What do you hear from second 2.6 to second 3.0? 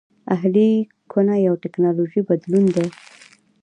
دی